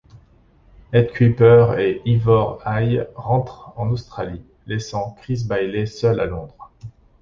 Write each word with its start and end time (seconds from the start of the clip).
Ed 0.91 1.11
Kuepper 1.11 1.75
et 1.77 2.01
Ivor 2.05 2.63
Hay 2.65 3.05
rentrent 3.13 3.71
en 3.75 3.91
Australie, 3.91 4.41
laissant 4.65 5.15
Chris 5.21 5.43
Bailey 5.47 5.85
seul 5.85 6.19
à 6.19 6.25
Londres. 6.25 6.71